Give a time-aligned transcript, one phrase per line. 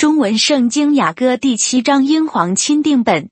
[0.00, 3.28] 中文圣经雅歌第七章英皇钦定本。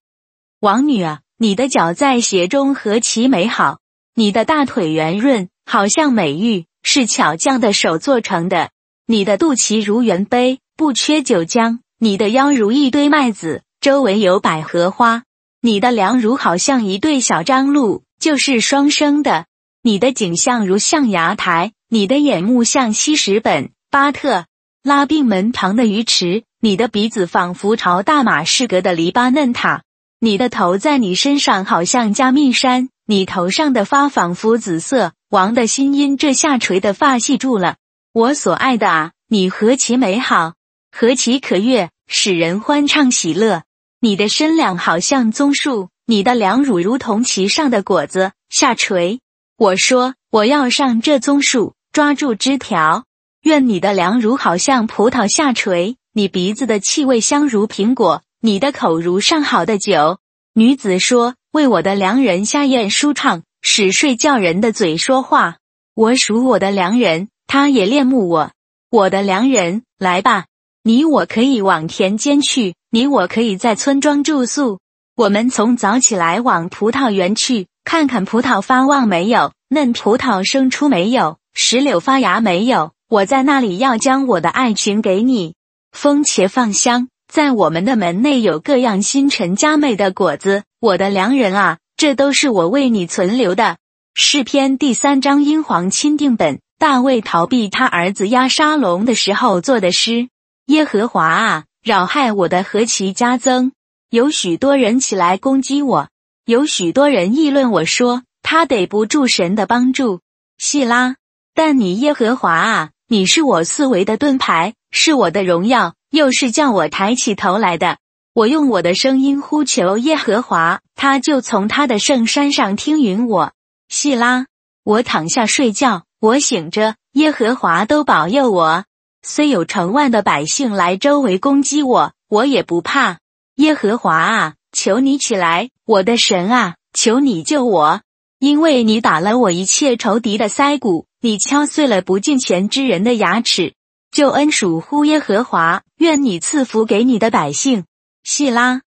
[0.61, 3.79] 王女啊，你的脚在鞋中何其美好！
[4.15, 8.69] 你的大腿圆润，好像美玉，是巧匠的手做成的。
[9.07, 15.23] 你的肚脐如圆杯，不缺酒浆；你的腰如一堆麦子，周围有百合花。
[15.63, 19.47] 你的梁如好像一对小张鹿，就是双生的。
[19.83, 24.45] 你的颈项如象牙台，你的眼目像西石本巴特
[24.83, 26.45] 拉并门旁的鱼池。
[26.61, 29.85] 你的鼻子仿佛朝大马士革的黎巴嫩塔，
[30.19, 35.13] 你的头在你身上好像加密山，你头上的发仿佛紫色。
[35.31, 37.77] 王的心因这下垂的发系住了。
[38.13, 40.55] 我所爱的啊，你何其美好，
[40.91, 43.63] 何其可悦，使人欢畅喜乐。
[44.01, 49.21] 你的身量好像棕树，你的两乳如同其上的果子下垂。
[49.57, 53.05] 我说我要上这棕树，抓住枝条。
[53.43, 55.97] 愿你的两乳好像葡萄下垂。
[56.19, 60.19] 你鼻子的气味香如苹果，你的口如上好的酒。
[60.53, 65.59] 女子说：“为我的良人下咽舒畅，使睡觉人的嘴说话。
[65.95, 68.51] 我属我的良人，他也恋慕我。
[68.91, 70.47] 我的良人，来吧，
[70.83, 74.81] 你我可以往田间去，你我可以在村庄住宿。
[75.15, 82.91] 我们从早起来往葡萄园去，看看葡萄发旺没有，嫩葡萄生出没有，石榴发芽没有。
[83.09, 85.55] 我在那里要将我的爱情给你。”
[85.93, 90.65] 风且放香，在我们的门内有各样新陈佳美的果子。
[90.81, 93.79] 我的良人啊，这都是我为你存留的。
[94.15, 100.29] 诗篇第三章英皇钦定本，大卫逃避他儿子押沙龙的时候做的诗。
[100.67, 103.73] 耶和华啊，扰害我的何其加增！
[104.11, 106.09] 有许多人起来攻击我，
[106.45, 110.21] 有许多人议论我说他得不住神的帮助。
[110.59, 111.17] 细拉，
[111.55, 114.75] 但你耶和华啊，你是我四围的盾牌。
[114.91, 117.97] 是我的荣耀，又是叫我抬起头来的。
[118.35, 123.53] 我用我的声音呼求耶和华，他就从他的圣山上听允我。
[123.89, 124.47] 细拉，
[124.85, 128.85] 我躺下睡觉，我醒着，耶和华都保佑我。
[129.23, 133.19] 虽有成万的百姓来周围攻击我，我也不怕。
[133.57, 138.03] 耶和华啊，求你起来，我的神啊，求你救我，
[138.41, 143.75] 因为你打了我一切仇敌的腮骨，你敲碎了不敬虔之人的牙齿。
[144.13, 147.85] 救恩属乎耶和华，愿你赐福给你的百姓。
[148.23, 148.83] 细拉，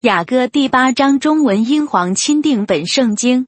[0.00, 3.46] 雅歌第八章中文英皇钦定本圣经。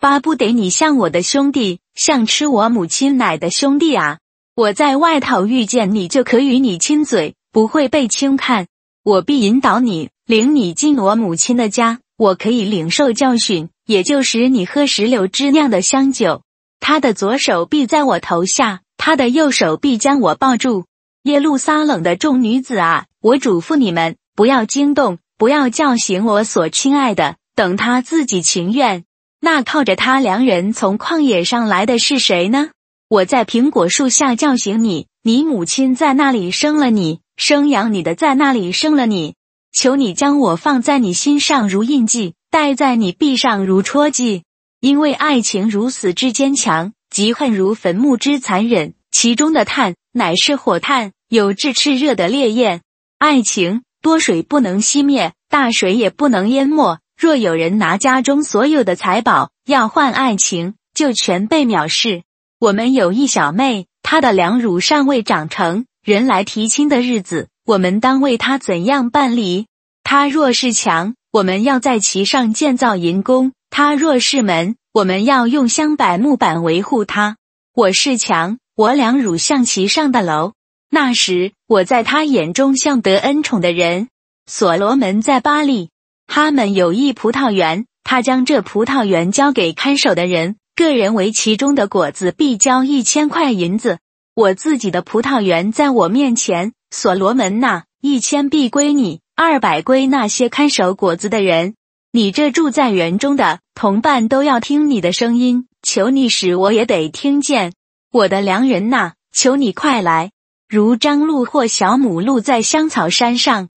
[0.00, 4.18] 巴不得你像我的兄弟，像吃我母亲奶的兄弟啊！
[4.56, 8.66] 我在外头遇见你，就可与你亲嘴，不会被轻看。
[9.04, 12.00] 我必引导你，领你进我母亲的家。
[12.22, 16.42] 我可以领受教训，也就是你喝石榴汁酿的香酒。
[16.78, 18.80] 他的左手臂在我头下。
[18.96, 20.84] 他的右手臂将我抱住。
[21.24, 29.02] 耶路撒冷的众女子啊，我嘱咐你们，不要惊动，不要叫醒我所亲爱的，等他自己情愿。
[29.40, 32.68] 那靠着他良人从旷野上来的是谁呢？
[33.08, 39.34] 我在苹果树下叫醒你，你母亲在那里生了你，生养你的在那里生了你。
[39.72, 44.44] 求你将我放在你心上如印记，戴在你臂上如戳记，
[44.80, 46.92] 因为爱情如死之坚强。
[47.10, 52.80] 嫉恨如坟墓之残忍，其中的炭乃是火炭，有炙炽热的烈焰。
[53.18, 56.98] 爱情多水不能熄灭，大水也不能淹没。
[57.20, 62.22] 若有人拿家中所有的财宝要换爱情，就全被藐视。
[62.58, 69.66] 我们有一小妹，她的两乳尚未长成，人来提亲的日子，我们当为他怎样办理？
[70.02, 74.74] 他若是墙，我们要在其上建造银宫；他若是门。
[74.92, 77.38] 我们要用香柏木板维护它。
[77.74, 80.52] 我是墙，我两乳像其上的楼。
[80.90, 84.08] 那时，我在他眼中像得恩宠的人。
[84.44, 85.88] 所罗门在巴利
[86.26, 94.00] 哈门有一葡萄园，他将这葡萄园交给看守的人，个人为其中的果子必交一千块银子。
[94.34, 101.74] 我自己的葡萄园在我面前，所罗门呐，一千必归你，二百归那些看守果子的人。
[102.12, 107.72] 你这住在园中的同伴都要听你的声音，求你使我也得听见。
[108.12, 110.32] 我的良人呐，求你快来，
[110.68, 113.70] 如张鹿或小母鹿在香草山上。